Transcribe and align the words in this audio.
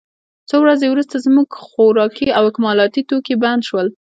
څو 0.49 0.55
ورځې 0.63 0.87
وروسته 0.89 1.15
زموږ 1.25 1.47
خوراکي 1.65 2.27
او 2.37 2.43
اکمالاتي 2.51 3.01
توکي 3.09 3.35
بند 3.43 3.61
شول 3.67 3.87